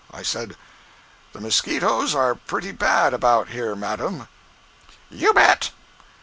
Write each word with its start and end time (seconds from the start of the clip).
I 0.11 0.23
said: 0.23 0.55
"The 1.31 1.39
mosquitoes 1.39 2.15
are 2.15 2.33
pretty 2.33 2.71
bad, 2.71 3.13
about 3.13 3.49
here, 3.49 3.75
madam." 3.75 4.27
"You 5.11 5.31
bet!" 5.31 5.69